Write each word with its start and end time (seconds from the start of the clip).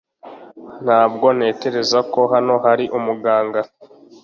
Ntabwo 0.83 1.25
ntekereza 1.37 1.99
ko 2.13 2.21
hano 2.33 2.55
hari 2.65 2.85
umuganga 2.97 3.59